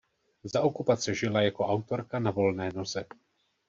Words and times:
Za 0.43 0.61
okupace 0.61 1.13
žila 1.13 1.41
jako 1.41 1.65
autorka 1.67 2.19
na 2.19 2.31
volné 2.31 2.71
noze. 2.75 3.05